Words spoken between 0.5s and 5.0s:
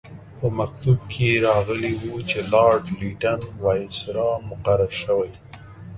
مکتوب کې راغلي وو چې لارډ لیټن وایسرا مقرر